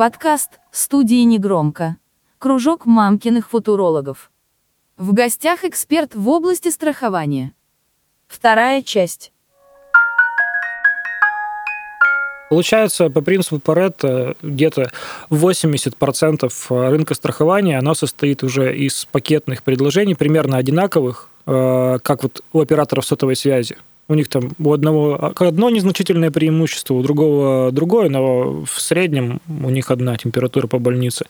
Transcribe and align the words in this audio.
Подкаст 0.00 0.60
студии 0.70 1.24
«Негромко». 1.24 1.98
Кружок 2.38 2.86
мамкиных 2.86 3.50
футурологов. 3.50 4.30
В 4.96 5.12
гостях 5.12 5.62
эксперт 5.62 6.14
в 6.14 6.26
области 6.30 6.70
страхования. 6.70 7.52
Вторая 8.26 8.80
часть. 8.80 9.30
Получается, 12.48 13.10
по 13.10 13.20
принципу 13.20 13.58
Паретта, 13.58 14.36
где-то 14.40 14.90
80% 15.28 16.50
рынка 16.90 17.12
страхования, 17.12 17.76
оно 17.76 17.92
состоит 17.92 18.42
уже 18.42 18.74
из 18.74 19.04
пакетных 19.04 19.62
предложений, 19.62 20.14
примерно 20.14 20.56
одинаковых, 20.56 21.28
э, 21.44 21.98
как 22.02 22.22
вот 22.22 22.42
у 22.54 22.62
операторов 22.62 23.04
сотовой 23.04 23.36
связи. 23.36 23.76
У 24.10 24.14
них 24.14 24.28
там 24.28 24.50
у 24.58 24.72
одного 24.72 25.32
одно 25.36 25.70
незначительное 25.70 26.32
преимущество, 26.32 26.94
у 26.94 27.02
другого 27.04 27.70
другое, 27.70 28.08
но 28.08 28.64
в 28.64 28.80
среднем 28.80 29.40
у 29.46 29.70
них 29.70 29.92
одна 29.92 30.16
температура 30.16 30.66
по 30.66 30.80
больнице. 30.80 31.26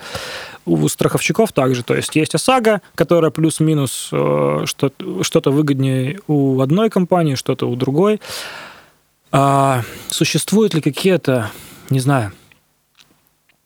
У 0.65 0.89
страховщиков 0.89 1.53
также. 1.53 1.83
То 1.83 1.95
есть 1.95 2.17
есть 2.17 2.35
ОСАГО, 2.35 2.81
которая 2.95 3.31
плюс-минус 3.31 4.09
э, 4.13 4.65
что-то 4.65 5.51
выгоднее 5.51 6.21
у 6.27 6.59
одной 6.63 6.89
компании, 6.89 7.35
что-то 7.35 7.69
у 7.69 7.77
другой. 7.77 8.19
А 9.31 9.83
существуют 10.09 10.73
ли 10.73 10.81
какие-то, 10.81 11.51
не 11.91 12.01
знаю, 12.01 12.33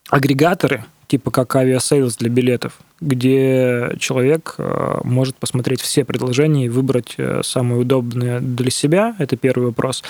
агрегаторы, 0.09 0.83
типа 1.07 1.31
как 1.31 1.55
Aviasales 1.55 2.17
для 2.17 2.29
билетов, 2.29 2.73
где 3.01 3.95
человек 3.99 4.55
э, 4.57 4.99
может 5.03 5.35
посмотреть 5.35 5.81
все 5.81 6.05
предложения 6.05 6.65
и 6.65 6.69
выбрать 6.69 7.15
э, 7.17 7.41
самое 7.43 7.81
удобное 7.81 8.39
для 8.39 8.71
себя. 8.71 9.15
Это 9.19 9.35
первый 9.35 9.67
вопрос. 9.67 10.03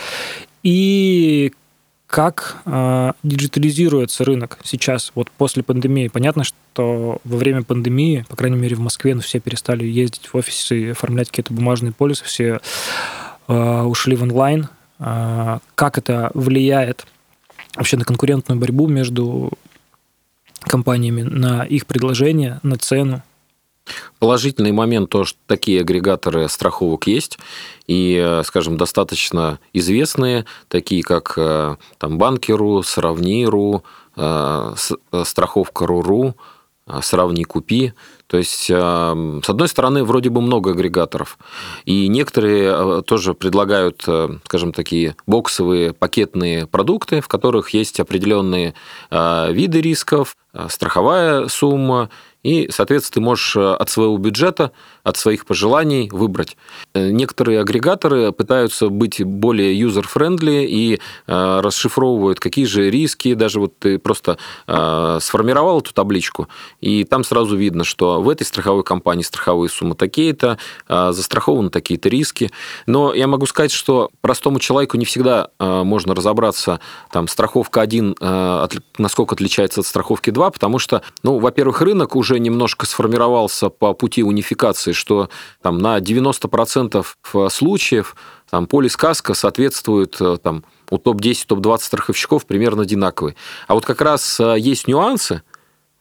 И 0.64 1.52
как 2.08 2.58
э, 2.66 3.12
диджитализируется 3.24 4.24
рынок 4.24 4.60
сейчас, 4.64 5.12
вот 5.16 5.32
после 5.32 5.64
пандемии? 5.64 6.08
Понятно, 6.08 6.44
что 6.44 7.20
во 7.24 7.38
время 7.38 7.64
пандемии, 7.64 8.26
по 8.30 8.36
крайней 8.36 8.58
мере 8.58 8.76
в 8.76 8.80
Москве, 8.80 9.16
ну, 9.16 9.22
все 9.22 9.40
перестали 9.40 9.86
ездить 9.86 10.28
в 10.28 10.36
офисы 10.36 10.80
и 10.80 10.90
оформлять 10.92 11.30
какие-то 11.30 11.54
бумажные 11.54 11.92
полисы, 11.92 12.24
все 12.24 12.60
э, 13.48 13.82
ушли 13.82 14.16
в 14.16 14.24
онлайн. 14.24 14.70
Э, 15.00 15.60
как 15.74 15.98
это 15.98 16.32
влияет 16.36 17.06
вообще 17.76 17.98
на 17.98 18.06
конкурентную 18.06 18.60
борьбу 18.60 18.88
между 18.88 19.52
компаниями 20.68 21.22
на 21.22 21.64
их 21.64 21.86
предложения, 21.86 22.60
на 22.64 22.78
цену. 22.78 23.24
Положительный 24.20 24.72
момент 24.72 25.10
то, 25.10 25.26
что 25.26 25.38
такие 25.46 25.82
агрегаторы 25.82 26.50
страховок 26.50 27.06
есть, 27.06 27.38
и, 27.86 28.20
э, 28.20 28.44
скажем, 28.44 28.78
достаточно 28.78 29.60
известные, 29.74 30.46
такие 30.70 31.04
как 31.04 31.34
э, 31.38 31.76
там, 32.00 32.18
Банкиру, 32.18 32.82
Сравни.ру, 32.82 33.84
э, 34.16 34.76
Страховка.ру, 35.24 36.36
Сравни 37.02 37.44
Купи. 37.44 37.94
То 38.28 38.38
есть, 38.38 38.66
с 38.66 39.50
одной 39.50 39.68
стороны, 39.68 40.04
вроде 40.04 40.30
бы 40.30 40.42
много 40.42 40.72
агрегаторов, 40.72 41.38
и 41.86 42.08
некоторые 42.08 43.04
тоже 43.04 43.34
предлагают, 43.34 44.04
скажем, 44.46 44.72
такие 44.72 45.16
боксовые 45.28 45.94
пакетные 45.94 46.66
продукты, 46.68 47.22
в 47.22 47.28
которых 47.28 47.70
есть 47.72 48.00
определенные 48.00 48.74
виды 49.12 49.82
рисков, 49.82 50.38
страховая 50.70 51.48
сумма, 51.48 52.10
и, 52.46 52.68
соответственно, 52.70 53.14
ты 53.14 53.22
можешь 53.22 53.56
э, 53.56 53.74
от 53.74 53.90
своего 53.90 54.16
бюджета, 54.20 54.72
от 55.04 55.18
своих 55.18 55.48
пожеланий 55.48 56.10
выбрать. 56.12 56.58
Э, 56.94 57.10
некоторые 57.10 57.60
агрегаторы 57.60 58.32
пытаются 58.32 58.90
быть 58.90 59.24
более 59.24 59.76
user-friendly 59.82 60.66
и 60.66 61.00
расшифровывают, 61.26 62.40
какие 62.40 62.66
же 62.66 62.92
риски. 62.92 63.34
Даже 63.34 63.60
вот 63.60 63.80
ты 63.80 63.98
просто 63.98 64.38
сформировал 64.66 65.80
эту 65.80 65.94
табличку, 65.94 66.48
и 66.82 67.04
там 67.04 67.24
сразу 67.24 67.56
видно, 67.56 67.84
что 67.84 68.22
в 68.22 68.30
этой 68.30 68.44
страховой 68.44 68.84
компании 68.84 69.24
страховые 69.24 69.70
суммы 69.70 69.96
такие-то, 69.96 70.60
застрахованы 70.88 71.70
такие-то 71.70 72.10
риски. 72.10 72.52
Но 72.86 73.14
я 73.14 73.28
могу 73.28 73.46
сказать, 73.46 73.72
что 73.72 74.10
простому 74.22 74.60
человеку 74.60 74.98
не 74.98 75.06
всегда 75.06 75.50
можно 75.60 76.14
разобраться, 76.14 76.80
там, 77.12 77.28
страховка 77.28 77.82
1, 77.82 78.16
насколько 78.98 79.36
отличается 79.36 79.82
от 79.82 79.88
страховки 79.88 80.30
2, 80.30 80.45
потому 80.50 80.80
что, 80.80 81.02
ну, 81.24 81.40
во-первых, 81.40 81.82
рынок 81.82 82.16
уже 82.16 82.40
немножко 82.40 82.86
сформировался 82.86 83.70
по 83.70 83.94
пути 83.94 84.24
унификации, 84.24 84.92
что 84.92 85.30
там 85.62 85.78
на 85.78 86.00
90% 86.00 87.06
случаев 87.50 88.16
там, 88.50 88.68
полис 88.68 88.96
каска 88.96 89.34
соответствует 89.34 90.16
э, 90.20 90.38
там, 90.42 90.64
у 90.90 90.98
топ-10, 90.98 91.46
топ-20 91.48 91.80
страховщиков 91.80 92.46
примерно 92.46 92.84
одинаковые. 92.84 93.36
А 93.68 93.74
вот 93.74 93.86
как 93.86 94.02
раз 94.02 94.40
э, 94.40 94.56
есть 94.58 94.88
нюансы, 94.88 95.42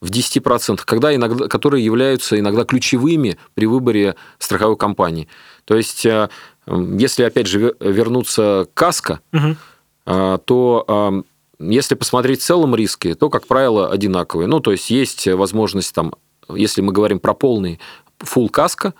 в 0.00 0.10
10%, 0.10 0.82
когда 0.84 1.14
иногда, 1.14 1.48
которые 1.48 1.82
являются 1.82 2.38
иногда 2.38 2.64
ключевыми 2.64 3.38
при 3.54 3.64
выборе 3.64 4.16
страховой 4.38 4.76
компании. 4.76 5.28
То 5.64 5.76
есть, 5.76 6.04
э, 6.04 6.28
если, 6.66 7.22
опять 7.22 7.46
же, 7.46 7.74
вернуться 7.80 8.66
к 8.72 8.74
каско, 8.74 9.20
угу. 9.32 9.56
то 10.04 11.24
если 11.58 11.94
посмотреть 11.94 12.40
в 12.40 12.44
целом 12.44 12.74
риски, 12.74 13.14
то, 13.14 13.30
как 13.30 13.46
правило, 13.46 13.90
одинаковые. 13.90 14.48
Ну, 14.48 14.60
то 14.60 14.72
есть 14.72 14.90
есть 14.90 15.26
возможность 15.28 15.94
там, 15.94 16.14
если 16.48 16.80
мы 16.80 16.92
говорим 16.92 17.20
про 17.20 17.34
полный 17.34 17.80
full 18.20 18.48
каско, 18.48 18.94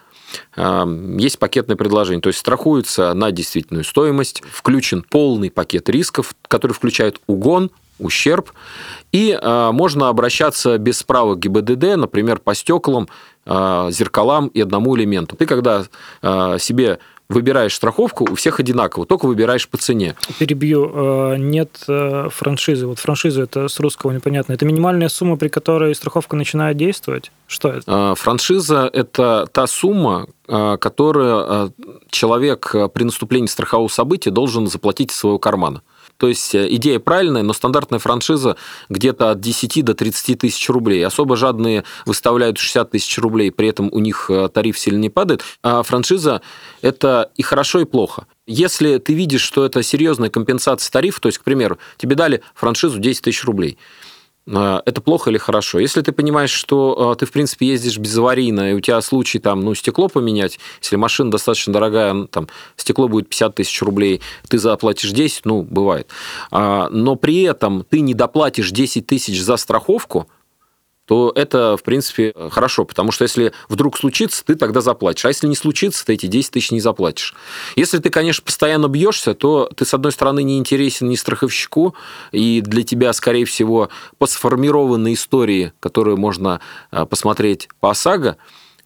э, 0.57 0.85
есть 1.19 1.39
пакетное 1.39 1.77
предложение, 1.77 2.21
то 2.21 2.29
есть 2.29 2.39
страхуется 2.39 3.13
на 3.15 3.31
действительную 3.31 3.85
стоимость, 3.85 4.43
включен 4.51 5.05
полный 5.09 5.51
пакет 5.51 5.89
рисков, 5.89 6.35
который 6.49 6.73
включает 6.73 7.21
угон, 7.27 7.71
ущерб, 7.99 8.51
и 9.13 9.39
э, 9.41 9.71
можно 9.73 10.09
обращаться 10.09 10.79
без 10.79 10.99
справок 10.99 11.39
ГИБДД, 11.39 11.97
например, 11.97 12.39
по 12.39 12.55
стеклам, 12.55 13.09
э, 13.47 13.89
зеркалам 13.91 14.49
и 14.49 14.61
одному 14.61 14.97
элементу. 14.97 15.37
Ты 15.37 15.47
когда 15.47 15.85
себе 16.59 16.99
выбираешь 17.29 17.75
страховку, 17.75 18.27
у 18.31 18.35
всех 18.35 18.61
одинаково, 18.61 19.07
только 19.07 19.27
выбираешь 19.27 19.69
по 19.69 19.77
цене. 19.79 20.15
Перебью. 20.39 20.91
Э, 20.95 21.37
нет 21.37 21.85
э, 21.89 22.29
франшизы. 22.31 22.87
Вот 22.87 22.99
франшиза 22.99 23.43
это 23.43 23.69
с 23.69 23.81
русского 23.81 24.13
непонятно. 24.13 24.53
Это 24.53 24.65
минимальная 24.65 25.09
сумма, 25.09 25.37
при 25.37 25.49
которой 25.49 25.95
страховка 25.95 26.37
начинает 26.37 26.77
действовать? 26.77 27.33
Что 27.47 27.71
это? 27.71 27.85
Э, 27.87 28.15
франшиза– 28.17 28.91
это 28.93 29.47
та 29.53 29.67
сумма, 29.67 30.27
которую 30.47 31.73
человек 32.11 32.75
при 32.93 33.05
наступлении 33.05 33.47
страхового 33.47 33.89
события 33.89 34.31
должен 34.31 34.67
заплатить 34.67 35.11
из 35.11 35.17
своего 35.17 35.39
кармана. 35.39 35.81
То 36.25 36.29
есть 36.29 36.55
э, 36.55 36.67
идея 36.77 37.01
правильная, 37.01 37.43
но 37.43 37.53
стандартная 37.53 37.99
франшиза 37.99 38.57
где-то 38.89 39.33
от 39.33 39.41
10 39.41 39.85
до 39.85 39.93
30 39.93 40.39
тысяч 40.39 40.71
рублей. 40.71 41.05
Особо 41.05 41.37
жадные 41.37 41.85
выставляют 42.07 42.57
60 42.57 42.93
тысяч 42.93 43.19
рублей, 43.19 43.53
при 43.53 43.69
этом 43.69 43.91
у 43.93 43.99
них 43.99 44.31
э, 44.31 44.49
тариф 44.49 44.79
сильно 44.79 44.97
не 44.97 45.11
падает. 45.11 45.43
А 45.63 45.83
франшиза– 45.83 46.41
это 46.81 47.31
и 47.37 47.43
хорошо, 47.43 47.81
и 47.81 47.85
плохо. 47.85 48.27
Если 48.47 48.97
ты 48.97 49.13
видишь, 49.13 49.43
что 49.43 49.67
это 49.67 49.83
серьезная 49.83 50.31
компенсация 50.31 50.91
тарифа, 50.91 51.21
то 51.21 51.29
есть, 51.29 51.37
к 51.37 51.45
примеру, 51.45 51.77
тебе 51.99 52.17
дали 52.17 52.41
франшизу 52.55 52.99
10 52.99 53.21
тысяч 53.21 53.45
рублей– 53.45 53.77
это 54.47 55.01
плохо 55.01 55.31
или 55.31 55.39
хорошо. 55.39 55.79
Если 55.79 56.03
ты 56.03 56.13
понимаешь, 56.13 56.51
что 56.51 57.13
а, 57.13 57.15
ты, 57.15 57.25
в 57.25 57.33
принципе, 57.33 57.67
ездишь 57.69 57.99
безаварийно, 57.99 58.73
и 58.73 58.75
у 58.75 58.81
тебя 58.81 59.01
случай 59.01 59.39
там, 59.39 59.61
ну, 59.61 59.75
стекло 59.75 60.09
поменять, 60.09 60.59
если 60.83 60.97
машина 60.97 61.31
достаточно 61.31 61.73
дорогая, 61.73 62.27
там, 62.27 62.49
стекло 62.77 63.09
будет 63.09 63.29
50 63.29 63.55
тысяч 63.55 63.81
рублей, 63.83 64.21
ты 64.49 64.59
заплатишь 64.59 65.13
10, 65.13 65.47
ну, 65.47 65.63
бывает. 65.63 66.09
А, 66.51 66.89
но 66.91 67.17
при 67.17 67.43
этом 67.43 67.85
ты 67.89 68.01
не 68.01 68.13
доплатишь 68.13 68.71
10 68.71 69.07
тысяч 69.07 69.43
за 69.43 69.57
страховку, 69.57 70.29
то 71.07 71.33
это, 71.35 71.77
в 71.77 71.83
принципе, 71.83 72.33
хорошо, 72.51 72.85
потому 72.85 73.13
что 73.13 73.25
если 73.25 73.53
вдруг 73.69 73.99
случится, 73.99 74.45
ты 74.45 74.55
тогда 74.55 74.81
заплатишь. 74.81 75.25
А 75.25 75.29
если 75.29 75.47
не 75.47 75.57
случится, 75.57 76.05
ты 76.05 76.15
эти 76.15 76.27
10 76.27 76.53
тысяч 76.53 76.71
не 76.71 76.81
заплатишь. 76.81 77.35
Если 77.77 77.99
ты, 77.99 78.11
конечно, 78.11 78.43
постоянно 78.43 78.89
бьешься, 78.89 79.35
то 79.35 79.69
ты, 79.77 79.85
с 79.85 79.93
одной 79.93 80.13
стороны, 80.13 80.43
не 80.43 80.59
интересен 80.59 81.09
ни 81.09 81.17
страховщику, 81.17 81.95
и 82.33 82.61
для 82.61 82.83
тебя, 82.83 83.13
скорее 83.13 83.45
всего, 83.45 83.91
по 84.19 84.27
сформированной 84.27 85.15
истории, 85.15 85.73
которую 85.81 86.17
можно 86.17 86.61
а, 86.91 87.05
посмотреть 87.07 87.69
по 87.81 87.91
ОСАГО, 87.91 88.37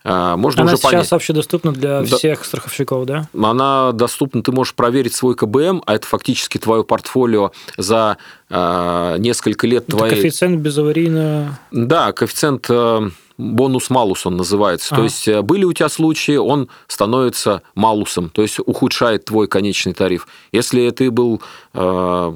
можно 0.08 0.62
Она 0.62 0.72
уже 0.72 0.80
сейчас 0.80 0.92
понять. 0.92 1.10
вообще 1.10 1.32
доступна 1.32 1.72
для 1.72 2.02
да. 2.02 2.16
всех 2.16 2.44
страховщиков, 2.44 3.04
да? 3.04 3.28
Она 3.34 3.92
доступна, 3.92 4.42
ты 4.42 4.52
можешь 4.52 4.74
проверить 4.74 5.14
свой 5.14 5.34
КБМ, 5.34 5.82
а 5.84 5.94
это 5.94 6.06
фактически 6.06 6.58
твое 6.58 6.84
портфолио 6.84 7.52
за 7.76 8.16
э, 8.48 9.16
несколько 9.18 9.66
лет 9.66 9.84
это 9.88 9.96
твоей... 9.96 10.14
коэффициент 10.14 10.60
безаварийно... 10.60 11.58
Да, 11.70 12.12
коэффициент 12.12 12.66
э, 12.70 13.10
бонус-малус 13.38 14.26
он 14.26 14.36
называется. 14.36 14.94
А. 14.94 14.98
То 14.98 15.04
есть 15.04 15.28
э, 15.28 15.42
были 15.42 15.64
у 15.64 15.72
тебя 15.72 15.88
случаи, 15.88 16.36
он 16.36 16.68
становится 16.86 17.62
малусом, 17.74 18.30
то 18.30 18.42
есть 18.42 18.58
ухудшает 18.58 19.24
твой 19.24 19.46
конечный 19.48 19.94
тариф. 19.94 20.26
Если 20.52 20.90
ты 20.90 21.10
был, 21.10 21.40
э, 21.74 22.34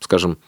скажем, 0.00 0.38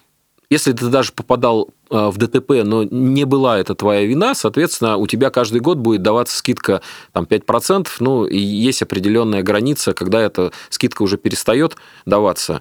если 0.51 0.73
ты 0.73 0.87
даже 0.89 1.13
попадал 1.13 1.71
в 1.91 2.17
ДТП, 2.17 2.63
но 2.65 2.85
не 2.85 3.25
была 3.25 3.59
это 3.59 3.75
твоя 3.75 4.05
вина, 4.05 4.35
соответственно, 4.35 4.97
у 4.97 5.07
тебя 5.07 5.31
каждый 5.31 5.61
год 5.61 5.79
будет 5.79 6.03
даваться 6.03 6.37
скидка 6.37 6.83
там, 7.13 7.25
5%, 7.25 7.89
ну, 8.01 8.25
и 8.25 8.39
есть 8.39 8.83
определенная 8.83 9.43
граница, 9.43 9.95
когда 9.95 10.21
эта 10.21 10.53
скидка 10.71 11.03
уже 11.03 11.17
перестает 11.17 11.77
даваться. 12.05 12.61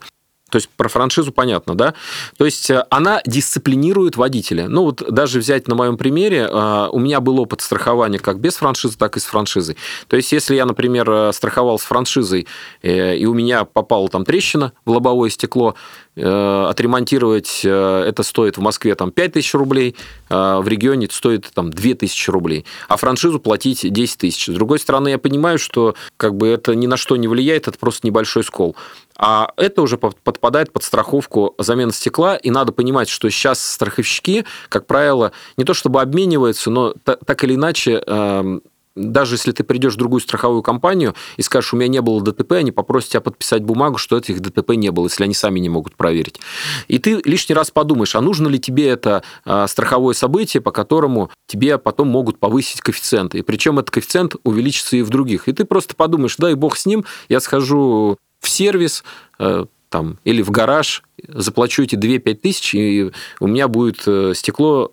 То 0.55 0.57
есть 0.57 0.69
про 0.69 0.87
франшизу 0.87 1.33
понятно, 1.33 1.75
да? 1.75 1.95
То 2.37 2.45
есть 2.45 2.69
э, 2.69 2.85
она 2.89 3.21
дисциплинирует 3.25 4.15
водителя. 4.15 4.69
Ну 4.69 4.83
вот 4.83 5.03
даже 5.11 5.39
взять 5.39 5.67
на 5.67 5.75
моем 5.75 5.97
примере, 5.97 6.47
э, 6.49 6.89
у 6.93 6.97
меня 6.97 7.19
был 7.19 7.41
опыт 7.41 7.59
страхования 7.59 8.19
как 8.19 8.39
без 8.39 8.55
франшизы, 8.55 8.97
так 8.97 9.17
и 9.17 9.19
с 9.19 9.25
франшизой. 9.25 9.75
То 10.07 10.15
есть 10.15 10.31
если 10.31 10.55
я, 10.55 10.65
например, 10.65 11.11
э, 11.11 11.33
страховал 11.33 11.77
с 11.77 11.83
франшизой, 11.83 12.47
и 12.83 13.25
у 13.25 13.33
меня 13.33 13.65
попала 13.65 14.07
там 14.07 14.23
трещина 14.23 14.71
в 14.85 14.91
лобовое 14.91 15.29
стекло, 15.29 15.75
отремонтировать 16.15 17.65
это 17.65 18.23
стоит 18.23 18.55
в 18.55 18.61
Москве 18.61 18.95
там 18.95 19.11
5 19.11 19.33
тысяч 19.33 19.53
рублей, 19.53 19.97
в 20.29 20.63
регионе 20.65 21.07
это 21.07 21.15
стоит 21.15 21.51
там 21.53 21.71
2 21.71 21.93
тысячи 21.95 22.29
рублей, 22.29 22.65
а 22.87 22.95
франшизу 22.95 23.41
платить 23.41 23.91
10 23.91 24.17
тысяч. 24.17 24.45
С 24.45 24.53
другой 24.53 24.79
стороны, 24.79 25.09
я 25.09 25.17
понимаю, 25.17 25.59
что 25.59 25.93
как 26.15 26.37
бы 26.37 26.47
это 26.47 26.73
ни 26.73 26.87
на 26.87 26.95
что 26.95 27.17
не 27.17 27.27
влияет, 27.27 27.67
это 27.67 27.77
просто 27.77 28.07
небольшой 28.07 28.45
скол. 28.45 28.77
А 29.17 29.51
это 29.55 29.81
уже 29.81 29.97
подпадает 30.45 30.71
под 30.71 30.83
страховку 30.83 31.55
замены 31.57 31.91
стекла, 31.91 32.35
и 32.35 32.51
надо 32.51 32.71
понимать, 32.71 33.09
что 33.09 33.27
сейчас 33.31 33.59
страховщики, 33.63 34.45
как 34.69 34.85
правило, 34.85 35.31
не 35.57 35.63
то 35.63 35.73
чтобы 35.73 36.01
обмениваются, 36.01 36.69
но 36.69 36.93
так 37.03 37.43
или 37.43 37.55
иначе 37.55 38.03
эм, 38.05 38.61
даже 38.95 39.35
если 39.35 39.51
ты 39.53 39.63
придешь 39.63 39.95
в 39.95 39.97
другую 39.97 40.21
страховую 40.21 40.61
компанию 40.61 41.15
и 41.37 41.41
скажешь, 41.41 41.73
у 41.73 41.77
меня 41.77 41.87
не 41.87 41.99
было 41.99 42.21
ДТП, 42.21 42.51
они 42.51 42.71
попросят 42.71 43.09
тебя 43.09 43.21
подписать 43.21 43.63
бумагу, 43.63 43.97
что 43.97 44.17
этих 44.17 44.39
ДТП 44.39 44.75
не 44.75 44.91
было, 44.91 45.05
если 45.05 45.23
они 45.23 45.33
сами 45.33 45.59
не 45.59 45.67
могут 45.69 45.95
проверить. 45.95 46.39
И 46.87 46.99
ты 46.99 47.19
лишний 47.25 47.55
раз 47.55 47.71
подумаешь, 47.71 48.15
а 48.15 48.21
нужно 48.21 48.47
ли 48.47 48.59
тебе 48.59 48.87
это 48.87 49.23
э, 49.45 49.65
страховое 49.67 50.13
событие, 50.13 50.61
по 50.61 50.69
которому 50.69 51.31
тебе 51.47 51.79
потом 51.79 52.07
могут 52.09 52.37
повысить 52.37 52.81
коэффициенты. 52.81 53.39
И 53.39 53.41
причем 53.41 53.79
этот 53.79 53.89
коэффициент 53.89 54.35
увеличится 54.43 54.95
и 54.95 55.01
в 55.01 55.09
других. 55.09 55.47
И 55.47 55.53
ты 55.53 55.65
просто 55.65 55.95
подумаешь, 55.95 56.35
дай 56.37 56.53
бог 56.53 56.77
с 56.77 56.85
ним, 56.85 57.03
я 57.29 57.39
схожу 57.39 58.19
в 58.45 58.49
сервис 58.49 59.03
э, 59.39 59.65
там, 59.95 60.17
или 60.25 60.41
в 60.41 60.51
гараж, 60.51 61.03
заплачу 61.25 61.83
эти 61.83 61.95
2-5 61.95 62.33
тысяч, 62.35 62.75
и 62.75 63.11
у 63.39 63.47
меня 63.47 63.69
будет 63.69 64.03
э, 64.05 64.33
стекло 64.35 64.91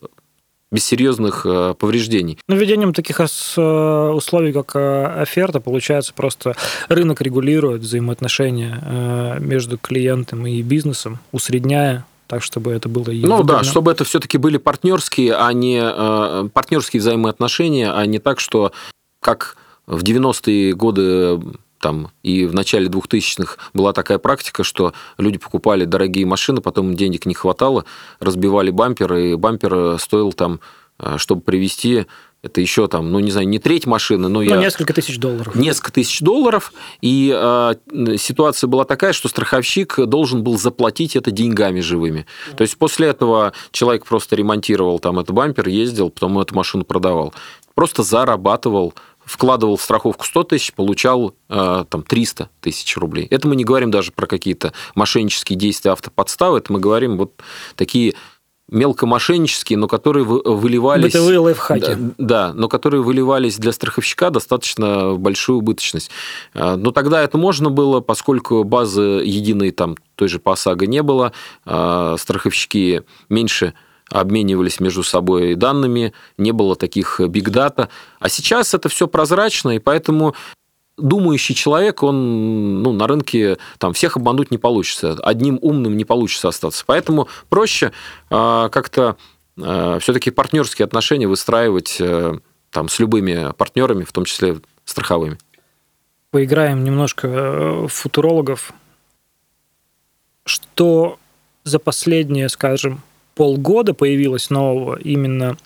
без 0.71 0.85
серьезных 0.85 1.45
э, 1.45 1.75
повреждений. 1.77 2.39
Ну, 2.47 2.55
введением 2.55 2.95
таких 2.95 3.19
условий, 3.19 4.53
как 4.53 4.77
оферта, 4.77 5.59
получается, 5.59 6.13
просто 6.15 6.55
рынок 6.89 7.21
регулирует 7.21 7.83
взаимоотношения 7.83 9.39
между 9.41 9.77
клиентом 9.77 10.47
и 10.47 10.63
бизнесом, 10.63 11.19
усредняя 11.33 12.05
так, 12.29 12.45
чтобы 12.45 12.71
это 12.71 12.89
было... 12.89 13.11
Ну 13.11 13.43
да, 13.43 13.65
чтобы 13.65 13.91
это 13.91 14.05
все-таки 14.05 14.39
были 14.39 14.59
партнерские, 14.59 15.35
а 15.35 15.53
не 15.53 16.49
партнерские 16.51 17.01
взаимоотношения, 17.01 17.93
а 17.93 18.07
не 18.07 18.21
так, 18.21 18.39
что 18.39 18.71
как 19.19 19.57
в 19.87 20.05
90-е 20.05 20.75
годы 20.75 21.41
там 21.83 22.13
и 22.23 22.47
в 22.47 22.55
начале 22.55 22.87
2000-х 22.87 23.59
была 23.75 23.93
такая 23.93 24.19
практика, 24.19 24.65
что 24.65 24.95
люди 25.19 25.39
покупали 25.39 25.85
дорогие 25.85 26.25
машины, 26.25 26.63
потом 26.63 26.97
денег 26.97 27.27
не 27.27 27.35
хватало, 27.35 27.85
разбивали 28.21 28.71
бампер, 28.71 29.13
и 29.15 29.35
бампер 29.35 29.99
стоил 29.99 30.33
там, 30.33 30.61
э, 30.99 31.19
чтобы 31.19 31.43
привезти 31.43 32.07
это 32.43 32.61
еще 32.61 32.89
там, 32.89 33.13
ну, 33.13 33.21
не 33.21 33.31
знаю, 33.31 33.47
не 33.49 33.61
треть 33.61 33.87
машины, 33.87 34.23
но 34.23 34.41
ну, 34.41 34.43
я... 34.43 34.57
несколько 34.57 34.93
тысяч 34.93 35.19
долларов. 35.19 35.55
Несколько 35.55 35.93
тысяч 35.93 36.21
долларов. 36.21 36.73
И 37.01 37.33
э, 37.33 37.75
ситуация 38.19 38.67
была 38.67 38.85
такая, 38.85 39.13
что 39.13 39.29
страховщик 39.29 39.97
должен 40.07 40.43
был 40.43 40.59
заплатить 40.59 41.15
это 41.15 41.31
деньгами 41.31 41.81
живыми. 41.81 42.27
То 42.57 42.63
есть 42.63 42.77
после 42.77 43.09
этого 43.09 43.53
человек 43.71 44.05
просто 44.07 44.35
ремонтировал 44.35 44.99
там 44.99 45.21
этот 45.21 45.35
бампер, 45.35 45.69
ездил, 45.69 46.11
потом 46.11 46.39
эту 46.41 46.57
машину 46.57 46.85
продавал. 46.85 47.33
Просто 47.75 48.03
зарабатывал 48.03 48.93
вкладывал 49.33 49.77
в 49.77 49.83
страховку 49.83 50.27
100 50.27 50.45
тысяч, 50.45 50.75
получал 50.75 51.35
э, 51.49 51.85
там 51.89 52.03
300 52.03 52.51
тысяч 52.61 52.97
рублей. 52.99 53.27
Это 53.31 53.49
мы 53.49 53.57
не 53.57 53.65
говорим 53.65 53.91
даже 53.91 54.13
про 54.13 54.27
какие-то 54.27 54.75
мошеннические 54.95 55.59
действия 55.59 55.93
автоподставы, 55.93 56.59
это 56.59 56.71
мы 56.71 56.81
говорим 56.81 57.17
вот 57.17 57.33
такие 57.75 58.15
мелкомошеннические, 58.69 59.79
но 59.79 59.89
которые 59.89 60.25
выливались... 60.25 61.13
Бытовые 61.13 61.39
лайфхаки. 61.39 61.97
Да, 61.99 62.15
да, 62.19 62.53
но 62.55 62.69
которые 62.69 63.03
выливались 63.03 63.57
для 63.57 63.73
страховщика 63.73 64.29
достаточно 64.31 65.15
большую 65.15 65.59
убыточность. 65.59 66.11
Э, 66.53 66.77
но 66.77 66.91
тогда 66.91 67.23
это 67.23 67.39
можно 67.39 67.71
было, 67.71 68.01
поскольку 68.01 68.65
базы 68.65 69.23
единой 69.25 69.71
там 69.71 69.97
той 70.15 70.29
же 70.29 70.41
по 70.41 70.53
ОСАГО 70.53 70.87
не 70.87 71.03
было, 71.03 71.33
э, 71.65 72.17
страховщики 72.19 73.03
меньше 73.31 73.73
обменивались 74.13 74.81
между 74.81 75.03
собой 75.03 75.55
данными, 75.55 76.13
не 76.39 76.53
было 76.53 76.77
таких 76.77 77.21
биг-дата. 77.21 77.89
А 78.21 78.29
сейчас 78.29 78.75
это 78.75 78.89
все 78.89 79.09
прозрачно, 79.09 79.71
и 79.71 79.79
поэтому 79.79 80.35
думающий 80.97 81.55
человек, 81.55 82.03
он 82.03 82.83
ну, 82.83 82.93
на 82.93 83.07
рынке 83.07 83.59
там, 83.79 83.93
всех 83.93 84.17
обмануть 84.17 84.51
не 84.51 84.59
получится. 84.59 85.19
Одним 85.23 85.59
умным 85.63 85.97
не 85.97 86.05
получится 86.05 86.49
остаться. 86.49 86.85
Поэтому 86.87 87.29
проще 87.49 87.93
э, 88.31 88.69
как-то 88.71 89.17
э, 89.57 89.99
все-таки 90.01 90.31
партнерские 90.31 90.85
отношения 90.85 91.27
выстраивать 91.27 91.97
э, 92.01 92.39
там, 92.71 92.89
с 92.89 92.99
любыми 92.99 93.53
партнерами, 93.57 94.05
в 94.05 94.13
том 94.13 94.25
числе 94.25 94.61
страховыми. 94.85 95.39
Поиграем 96.31 96.85
немножко 96.85 97.29
в 97.29 97.89
футурологов. 97.89 98.73
Что 100.45 101.19
за 101.65 101.79
последние, 101.79 102.49
скажем, 102.49 103.01
полгода 103.35 103.95
появилось 103.95 104.51
нового 104.51 104.99
именно 104.99 105.57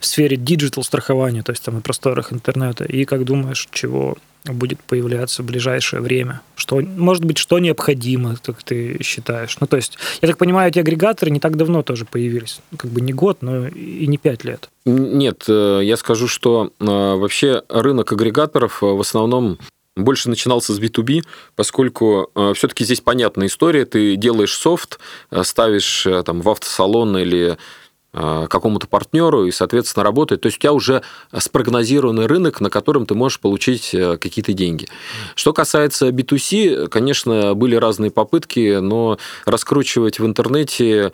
в 0.00 0.06
сфере 0.06 0.36
digital 0.36 0.84
страхования, 0.84 1.42
то 1.42 1.52
есть 1.52 1.64
там 1.64 1.78
и 1.78 1.80
просторах 1.80 2.32
интернета, 2.32 2.84
и 2.84 3.04
как 3.04 3.24
думаешь, 3.24 3.68
чего 3.72 4.16
будет 4.44 4.80
появляться 4.80 5.42
в 5.42 5.46
ближайшее 5.46 6.00
время? 6.00 6.40
Что, 6.54 6.80
может 6.80 7.24
быть, 7.24 7.38
что 7.38 7.58
необходимо, 7.58 8.36
как 8.42 8.62
ты 8.62 9.02
считаешь? 9.02 9.56
Ну, 9.60 9.66
то 9.66 9.76
есть, 9.76 9.98
я 10.22 10.28
так 10.28 10.38
понимаю, 10.38 10.70
эти 10.70 10.78
агрегаторы 10.78 11.30
не 11.30 11.40
так 11.40 11.56
давно 11.56 11.82
тоже 11.82 12.04
появились. 12.06 12.60
Как 12.76 12.90
бы 12.90 13.00
не 13.00 13.12
год, 13.12 13.38
но 13.42 13.68
и 13.68 14.06
не 14.06 14.16
пять 14.16 14.44
лет. 14.44 14.70
Нет, 14.86 15.44
э, 15.48 15.80
я 15.82 15.96
скажу, 15.96 16.26
что 16.26 16.72
э, 16.80 16.84
вообще 16.84 17.62
рынок 17.68 18.12
агрегаторов 18.12 18.82
э, 18.82 18.86
в 18.86 19.00
основном 19.00 19.58
больше 20.04 20.28
начинался 20.28 20.72
с 20.72 20.80
B2B, 20.80 21.22
поскольку 21.56 22.30
э, 22.34 22.52
все-таки 22.54 22.84
здесь 22.84 23.00
понятная 23.00 23.46
история. 23.46 23.84
Ты 23.84 24.16
делаешь 24.16 24.54
софт, 24.54 24.98
э, 25.30 25.42
ставишь 25.44 26.06
э, 26.06 26.22
там, 26.22 26.40
в 26.40 26.48
автосалон 26.48 27.16
или 27.18 27.56
какому-то 28.12 28.88
партнеру 28.88 29.46
и, 29.46 29.52
соответственно, 29.52 30.02
работает. 30.02 30.40
То 30.40 30.46
есть 30.46 30.58
у 30.58 30.60
тебя 30.62 30.72
уже 30.72 31.02
спрогнозированный 31.32 32.26
рынок, 32.26 32.60
на 32.60 32.68
котором 32.68 33.06
ты 33.06 33.14
можешь 33.14 33.38
получить 33.38 33.90
какие-то 33.92 34.52
деньги. 34.52 34.88
Что 35.36 35.52
касается 35.52 36.08
B2C, 36.08 36.88
конечно, 36.88 37.54
были 37.54 37.76
разные 37.76 38.10
попытки, 38.10 38.80
но 38.80 39.16
раскручивать 39.44 40.18
в 40.18 40.26
интернете 40.26 41.12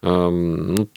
эм, 0.00 0.74
ну, 0.76 0.88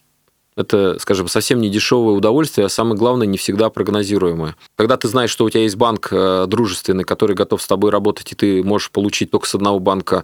это, 0.55 0.97
скажем, 0.99 1.27
совсем 1.27 1.61
не 1.61 1.69
дешевое 1.69 2.15
удовольствие, 2.15 2.65
а 2.65 2.69
самое 2.69 2.95
главное, 2.95 3.27
не 3.27 3.37
всегда 3.37 3.69
прогнозируемое. 3.69 4.55
Когда 4.75 4.97
ты 4.97 5.07
знаешь, 5.07 5.29
что 5.29 5.45
у 5.45 5.49
тебя 5.49 5.63
есть 5.63 5.75
банк 5.75 6.09
э, 6.11 6.45
дружественный, 6.47 7.03
который 7.03 7.35
готов 7.35 7.61
с 7.61 7.67
тобой 7.67 7.91
работать, 7.91 8.31
и 8.31 8.35
ты 8.35 8.63
можешь 8.63 8.91
получить 8.91 9.31
только 9.31 9.47
с 9.47 9.55
одного 9.55 9.79
банка, 9.79 10.23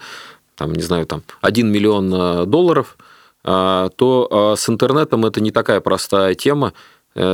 там, 0.55 0.73
не 0.73 0.83
знаю, 0.83 1.05
там, 1.05 1.23
1 1.41 1.71
миллион 1.71 2.13
э, 2.13 2.45
долларов, 2.45 2.97
э, 3.43 3.89
то 3.95 4.55
с 4.57 4.69
интернетом 4.69 5.25
это 5.25 5.41
не 5.41 5.51
такая 5.51 5.79
простая 5.79 6.35
тема. 6.35 6.73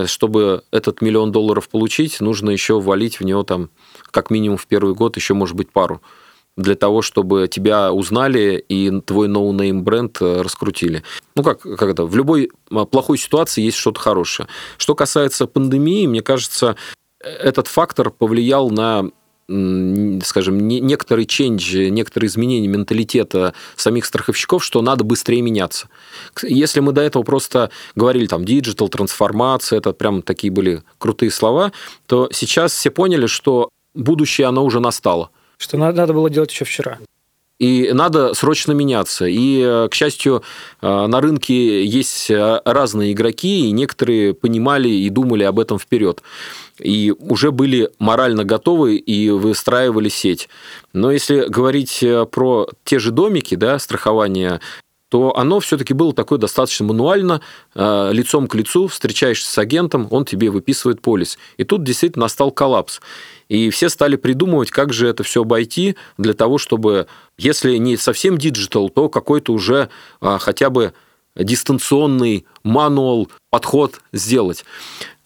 Чтобы 0.06 0.64
этот 0.72 1.02
миллион 1.02 1.34
долларов 1.34 1.68
получить, 1.68 2.22
нужно 2.22 2.50
еще 2.50 2.80
ввалить 2.80 3.20
в 3.20 3.26
него 3.26 3.44
там 3.44 3.70
как 4.10 4.32
минимум 4.32 4.58
в 4.58 4.68
первый 4.68 4.96
год 4.96 5.18
еще, 5.18 5.34
может 5.34 5.56
быть, 5.58 5.70
пару 5.70 6.02
для 6.58 6.76
того, 6.76 7.02
чтобы 7.02 7.48
тебя 7.48 7.92
узнали 7.92 8.64
и 8.70 9.02
твой 9.02 9.28
no-name 9.28 9.84
бренд 9.84 10.18
э, 10.22 10.42
раскрутили. 10.42 11.04
Ну 11.36 11.44
как, 11.44 11.62
как 11.62 11.90
это, 11.90 12.06
в 12.06 12.16
любой 12.16 12.52
а, 12.72 12.86
плохой 12.86 13.18
ситуации 13.18 13.62
есть 13.62 13.78
что-то 13.78 14.00
хорошее. 14.00 14.48
Что 14.78 14.96
касается 14.96 15.48
пандемии, 15.48 16.08
мне 16.08 16.22
кажется, 16.22 16.78
этот 17.20 17.68
фактор 17.68 18.10
повлиял 18.10 18.70
на 18.70 19.10
скажем, 19.48 20.58
некоторый 20.58 21.26
change, 21.26 21.76
некоторые 21.76 22.30
изменения 22.30 22.68
менталитета 22.68 23.54
самих 23.76 24.06
страховщиков, 24.06 24.64
что 24.64 24.82
надо 24.82 25.04
быстрее 25.04 25.42
меняться. 25.42 25.88
Если 26.42 26.80
мы 26.80 26.94
до 26.94 27.02
этого 27.02 27.22
просто 27.22 27.70
говорили 27.94 28.26
там 28.26 28.44
digital, 28.44 28.90
трансформация, 28.90 29.78
это 29.78 29.94
прям 29.94 30.24
такие 30.24 30.52
были 30.52 30.82
крутые 30.98 31.30
слова, 31.30 31.72
то 32.08 32.28
сейчас 32.32 32.74
все 32.74 32.90
поняли, 32.90 33.28
что 33.28 33.70
будущее, 33.94 34.48
оно 34.48 34.66
уже 34.66 34.80
настало. 34.80 35.30
Что 35.58 35.78
надо 35.78 36.14
было 36.14 36.30
делать 36.30 36.52
еще 36.52 36.66
вчера. 36.66 37.00
И 37.58 37.92
надо 37.94 38.34
срочно 38.34 38.74
меняться. 38.74 39.26
И, 39.26 39.62
э, 39.62 39.88
к 39.90 39.94
счастью, 39.94 40.44
э, 40.82 41.06
на 41.08 41.22
рынке 41.22 41.86
есть 41.86 42.30
э, 42.30 42.62
разные 42.66 43.14
игроки, 43.14 43.68
и 43.68 43.72
некоторые 43.72 44.34
понимали 44.34 44.90
и 44.90 45.10
думали 45.10 45.44
об 45.44 45.60
этом 45.60 45.80
вперед. 45.80 46.22
И 46.80 47.14
уже 47.18 47.52
были 47.52 47.90
морально 47.98 48.44
готовы 48.44 48.98
и 48.98 49.30
выстраивали 49.30 50.10
сеть. 50.10 50.50
Но 50.92 51.12
если 51.12 51.46
говорить 51.46 52.04
про 52.32 52.68
те 52.84 53.00
же 53.00 53.12
домики, 53.12 53.56
да, 53.56 53.80
страхование, 53.80 54.60
то 55.08 55.38
оно 55.38 55.62
все-таки 55.62 55.94
было 55.94 56.12
такое 56.14 56.38
достаточно 56.38 56.86
мануально, 56.86 57.40
лицом 57.76 58.48
к 58.48 58.56
лицу, 58.56 58.88
встречаешься 58.88 59.50
с 59.50 59.58
агентом, 59.58 60.08
он 60.12 60.26
тебе 60.26 60.50
выписывает 60.50 61.02
полис. 61.02 61.38
И 61.56 61.64
тут 61.64 61.84
действительно 61.84 62.24
настал 62.24 62.52
коллапс. 62.52 63.00
И 63.50 63.70
все 63.70 63.90
стали 63.90 64.16
придумывать, 64.16 64.72
как 64.72 64.94
же 64.94 65.08
это 65.08 65.24
все 65.24 65.42
обойти 65.42 65.96
для 66.18 66.34
того, 66.34 66.58
чтобы, 66.58 67.08
если 67.38 67.78
не 67.78 67.98
совсем 67.98 68.38
digital, 68.38 68.90
то 68.90 69.10
какой-то 69.10 69.54
уже 69.54 69.90
а, 70.20 70.40
хотя 70.40 70.70
бы 70.70 70.94
дистанционный 71.36 72.46
мануал, 72.64 73.30
подход 73.50 74.02
сделать. 74.14 74.66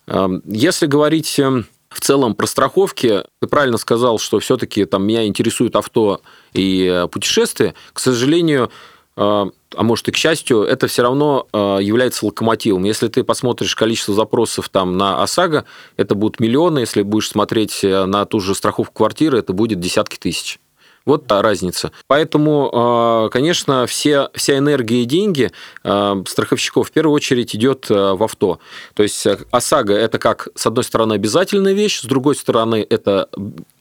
Эм, 0.07 0.41
если 0.45 0.87
говорить 0.87 1.37
эм, 1.39 1.67
в 1.89 2.01
целом 2.01 2.35
про 2.35 2.47
страховки, 2.47 3.23
ты 3.39 3.47
правильно 3.47 3.77
сказал, 3.77 4.19
что 4.19 4.39
все-таки 4.39 4.85
там 4.85 5.05
меня 5.05 5.25
интересует 5.25 5.75
авто 5.75 6.21
и 6.53 6.85
э, 6.85 7.07
путешествия. 7.07 7.75
К 7.93 7.99
сожалению, 7.99 8.71
а 9.19 9.83
может 9.83 10.07
и 10.07 10.11
к 10.11 10.17
счастью, 10.17 10.61
это 10.61 10.87
все 10.87 11.03
равно 11.03 11.47
э, 11.51 11.79
является 11.81 12.25
локомотивом. 12.25 12.85
Если 12.85 13.09
ты 13.09 13.23
посмотришь 13.23 13.75
количество 13.75 14.13
запросов 14.13 14.69
там 14.69 14.97
на 14.97 15.21
ОСАГО, 15.21 15.65
это 15.97 16.15
будут 16.15 16.39
миллионы. 16.39 16.79
Если 16.79 17.01
будешь 17.01 17.29
смотреть 17.29 17.83
на 17.83 18.25
ту 18.25 18.39
же 18.39 18.55
страховку 18.55 18.93
квартиры, 18.93 19.39
это 19.39 19.51
будет 19.51 19.79
десятки 19.79 20.17
тысяч. 20.17 20.59
Вот 21.09 21.25
та 21.25 21.41
разница. 21.41 21.91
Поэтому, 22.05 22.69
а, 22.71 23.29
конечно, 23.29 23.87
все, 23.87 24.29
вся 24.35 24.59
энергия 24.59 25.01
и 25.01 25.05
деньги 25.05 25.51
а, 25.83 26.21
страховщиков 26.27 26.87
в 26.87 26.91
первую 26.91 27.15
очередь 27.15 27.55
идет 27.55 27.87
а, 27.89 28.13
в 28.13 28.21
авто. 28.21 28.59
То 28.93 29.01
есть 29.01 29.25
ОСАГО– 29.49 29.93
это 29.95 30.19
как, 30.19 30.49
с 30.53 30.67
одной 30.67 30.83
стороны, 30.83 31.13
обязательная 31.13 31.73
вещь, 31.73 32.01
с 32.01 32.05
другой 32.05 32.35
стороны, 32.35 32.85
это 32.87 33.27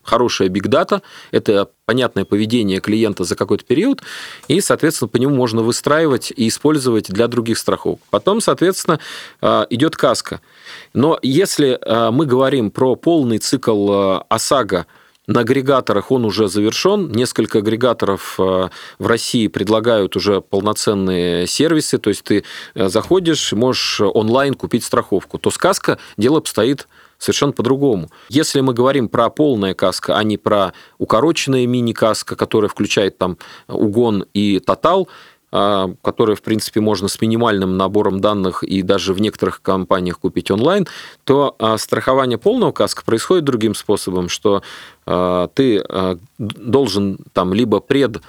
хорошая 0.03 0.49
бигдата, 0.49 1.03
это 1.31 1.69
понятное 1.85 2.25
поведение 2.25 2.81
клиента 2.81 3.25
за 3.25 3.37
какой-то 3.37 3.63
период, 3.67 4.01
и, 4.49 4.63
соответственно, 4.63 5.09
по 5.09 5.19
нему 5.19 5.37
можно 5.37 5.61
выстраивать 5.61 6.33
и 6.35 6.49
использовать 6.49 7.11
для 7.11 7.29
других 7.29 7.59
страховок. 7.59 8.01
Потом, 8.09 8.41
соответственно, 8.41 9.01
идет 9.69 9.97
каска. 9.97 10.41
Но 10.95 11.19
если 11.21 11.79
мы 12.11 12.25
говорим 12.25 12.71
про 12.71 12.97
полный 12.97 13.37
цикл 13.37 14.21
ОСАГО 14.31 14.87
на 15.29 15.41
агрегаторах 15.41 16.11
он 16.11 16.25
уже 16.25 16.49
завершен. 16.49 17.13
Несколько 17.13 17.59
агрегаторов 17.59 18.35
э, 18.41 18.71
в 18.99 19.07
России 19.07 19.47
предлагают 19.47 20.17
уже 20.17 20.41
полноценные 20.41 21.47
сервисы. 21.47 21.99
То 21.99 22.09
есть 22.09 22.25
ты 22.25 22.45
э, 22.75 22.89
заходишь, 22.89 23.53
можешь 23.53 24.01
онлайн 24.01 24.55
купить 24.55 24.85
страховку. 24.85 25.39
То 25.39 25.51
сказка 25.51 25.99
дело 26.17 26.39
обстоит 26.39 26.89
совершенно 27.19 27.53
по-другому. 27.53 28.11
Если 28.31 28.61
мы 28.61 28.73
говорим 28.73 29.09
про 29.09 29.29
полное 29.29 29.75
каска, 29.75 30.17
а 30.17 30.23
не 30.25 30.39
про 30.39 30.73
укороченное 30.97 31.67
мини-каска, 31.67 32.35
которая 32.35 32.71
включает 32.71 33.19
там 33.19 33.37
угон 33.69 34.25
и 34.33 34.61
тотал, 34.61 35.09
которые, 35.50 36.37
в 36.37 36.43
принципе, 36.43 36.81
можно 36.81 37.09
с 37.09 37.21
минимальным 37.21 37.76
набором 37.76 38.21
данных 38.21 38.62
и 38.62 38.83
даже 38.83 39.14
в 39.14 39.21
некоторых 39.21 39.62
компаниях 39.62 40.21
купить 40.21 40.50
онлайн, 40.50 40.87
то 41.25 41.57
а, 41.59 41.78
страхование 41.78 42.37
полного 42.38 42.73
каска 42.73 43.05
происходит 43.05 43.45
другим 43.45 43.75
способом, 43.75 44.28
что 44.28 44.62
а, 45.07 45.49
ты 45.49 45.83
должен 46.38 47.19
там 47.33 47.55
либо 47.55 47.81
пред 47.81 48.21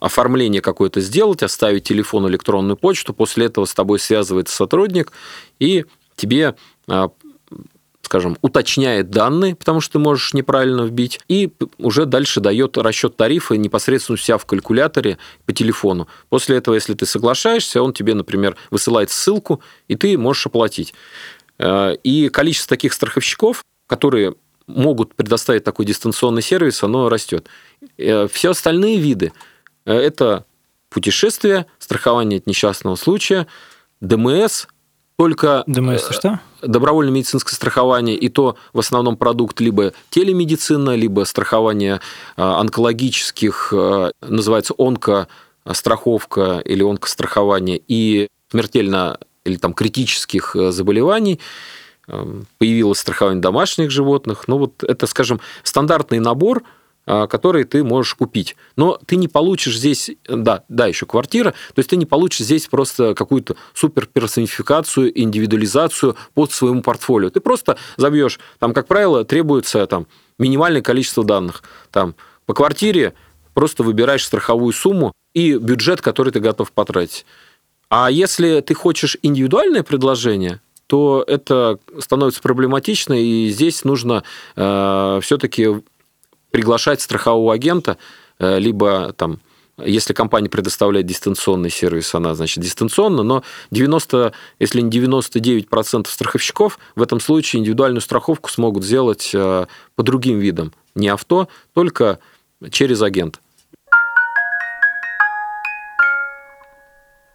оформление 0.00 0.60
какое-то 0.60 1.00
сделать, 1.00 1.42
оставить 1.42 1.84
телефон, 1.84 2.28
электронную 2.28 2.76
почту, 2.76 3.14
после 3.14 3.46
этого 3.46 3.64
с 3.64 3.74
тобой 3.74 3.98
связывается 3.98 4.54
сотрудник, 4.54 5.12
и 5.58 5.86
тебе 6.14 6.54
скажем, 8.08 8.38
уточняет 8.40 9.10
данные, 9.10 9.54
потому 9.54 9.82
что 9.82 9.92
ты 9.92 9.98
можешь 9.98 10.32
неправильно 10.32 10.80
вбить, 10.80 11.20
и 11.28 11.52
уже 11.76 12.06
дальше 12.06 12.40
дает 12.40 12.78
расчет 12.78 13.18
тарифа 13.18 13.54
непосредственно 13.54 14.14
у 14.14 14.16
себя 14.16 14.38
в 14.38 14.46
калькуляторе 14.46 15.18
по 15.44 15.52
телефону. 15.52 16.08
После 16.30 16.56
этого, 16.56 16.74
если 16.74 16.94
ты 16.94 17.04
соглашаешься, 17.04 17.82
он 17.82 17.92
тебе, 17.92 18.14
например, 18.14 18.56
высылает 18.70 19.10
ссылку, 19.10 19.60
и 19.88 19.94
ты 19.94 20.16
можешь 20.16 20.46
оплатить. 20.46 20.94
Э, 21.58 21.96
и 22.02 22.30
количество 22.30 22.74
таких 22.74 22.94
страховщиков, 22.94 23.62
которые 23.86 24.34
могут 24.66 25.14
предоставить 25.14 25.64
такой 25.64 25.84
дистанционный 25.84 26.40
сервис, 26.40 26.82
оно 26.82 27.10
растет. 27.10 27.46
Э, 27.98 28.26
все 28.32 28.52
остальные 28.52 29.00
виды– 29.00 29.34
это 29.84 30.46
путешествия, 30.88 31.66
страхование 31.78 32.38
от 32.38 32.46
несчастного 32.46 32.96
случая, 32.96 33.46
ДМС– 34.00 34.64
только... 35.18 35.64
ДМС 35.66 36.04
это 36.04 36.12
что? 36.12 36.40
Добровольное 36.62 37.12
медицинское 37.12 37.54
страхование, 37.54 38.16
и 38.16 38.28
то 38.28 38.56
в 38.72 38.78
основном 38.78 39.16
продукт 39.16 39.60
либо 39.60 39.92
телемедицина, 40.10 40.94
либо 40.94 41.24
страхование 41.24 42.00
а, 42.36 42.60
онкологических, 42.60 43.72
а, 43.74 44.12
называется 44.22 44.74
онкостраховка 44.78 46.62
или 46.64 46.84
онкострахование, 46.84 47.80
и 47.88 48.28
смертельно 48.50 49.18
или 49.44 49.56
там 49.56 49.74
критических 49.74 50.54
заболеваний 50.70 51.40
появилось 52.58 52.98
страхование 52.98 53.42
домашних 53.42 53.90
животных. 53.90 54.44
Ну 54.46 54.58
вот 54.58 54.82
это, 54.82 55.06
скажем, 55.06 55.40
стандартный 55.62 56.20
набор– 56.20 56.62
которые 57.28 57.64
ты 57.64 57.82
можешь 57.82 58.14
купить. 58.14 58.56
Но 58.76 58.98
ты 59.06 59.16
не 59.16 59.28
получишь 59.28 59.78
здесь, 59.78 60.10
да, 60.28 60.64
да, 60.68 60.86
еще 60.86 61.06
квартира, 61.06 61.52
то 61.52 61.78
есть 61.78 61.90
ты 61.90 61.96
не 61.96 62.06
получишь 62.06 62.46
здесь 62.46 62.66
просто 62.66 63.14
какую-то 63.14 63.56
супер 63.72 64.06
персонификацию, 64.06 65.18
индивидуализацию 65.18 66.16
под 66.34 66.52
своему 66.52 66.82
портфолио. 66.82 67.30
Ты 67.30 67.40
просто 67.40 67.78
забьешь, 67.96 68.38
там, 68.58 68.74
как 68.74 68.86
правило, 68.86 69.24
требуется 69.24 69.86
там 69.86 70.06
минимальное 70.38 70.82
количество 70.82 71.24
данных. 71.24 71.62
Там 71.90 72.14
по 72.46 72.54
квартире 72.54 73.14
просто 73.54 73.82
выбираешь 73.82 74.24
страховую 74.24 74.72
сумму 74.72 75.12
и 75.34 75.54
бюджет, 75.54 76.00
который 76.00 76.32
ты 76.32 76.40
готов 76.40 76.72
потратить. 76.72 77.24
А 77.90 78.10
если 78.10 78.60
ты 78.60 78.74
хочешь 78.74 79.16
индивидуальное 79.22 79.82
предложение, 79.82 80.60
то 80.86 81.22
это 81.26 81.78
становится 81.98 82.40
проблематично, 82.40 83.12
и 83.12 83.48
здесь 83.50 83.84
нужно 83.84 84.24
э, 84.56 85.20
все-таки 85.22 85.82
приглашать 86.50 87.00
страхового 87.00 87.54
агента, 87.54 87.98
э, 88.38 88.58
либо 88.58 89.12
там 89.12 89.40
если 89.84 90.12
компания 90.12 90.48
предоставляет 90.48 91.06
дистанционный 91.06 91.70
сервис, 91.70 92.14
она, 92.14 92.34
значит, 92.34 92.62
дистанционно, 92.64 93.22
но 93.22 93.44
90, 93.70 94.32
если 94.58 94.80
не 94.80 94.90
99% 94.90 96.08
страховщиков 96.08 96.78
в 96.96 97.02
этом 97.02 97.20
случае 97.20 97.60
индивидуальную 97.60 98.00
страховку 98.00 98.50
смогут 98.50 98.84
сделать 98.84 99.30
э, 99.34 99.66
по 99.94 100.02
другим 100.02 100.40
видам. 100.40 100.72
Не 100.96 101.08
авто, 101.08 101.48
только 101.74 102.18
через 102.70 103.02
агент. 103.02 103.40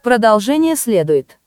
Продолжение 0.03 0.75
следует. 0.75 1.37